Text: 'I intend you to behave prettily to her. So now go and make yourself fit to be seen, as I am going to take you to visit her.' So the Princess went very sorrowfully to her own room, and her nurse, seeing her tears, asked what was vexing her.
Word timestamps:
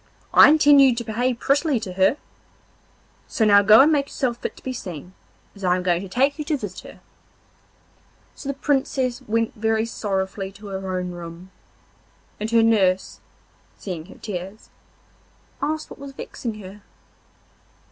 'I 0.33 0.49
intend 0.49 0.81
you 0.81 0.95
to 0.95 1.03
behave 1.03 1.37
prettily 1.37 1.79
to 1.81 1.93
her. 1.93 2.17
So 3.27 3.45
now 3.45 3.61
go 3.61 3.81
and 3.81 3.91
make 3.91 4.07
yourself 4.07 4.37
fit 4.37 4.57
to 4.57 4.63
be 4.63 4.73
seen, 4.73 5.13
as 5.55 5.63
I 5.63 5.75
am 5.75 5.83
going 5.83 6.01
to 6.01 6.09
take 6.09 6.39
you 6.39 6.45
to 6.45 6.57
visit 6.57 6.79
her.' 6.79 7.01
So 8.33 8.49
the 8.49 8.55
Princess 8.55 9.21
went 9.21 9.53
very 9.53 9.85
sorrowfully 9.85 10.51
to 10.53 10.67
her 10.69 10.97
own 10.97 11.11
room, 11.11 11.51
and 12.39 12.49
her 12.49 12.63
nurse, 12.63 13.19
seeing 13.77 14.07
her 14.07 14.17
tears, 14.17 14.71
asked 15.61 15.91
what 15.91 15.99
was 15.99 16.13
vexing 16.13 16.55
her. 16.61 16.81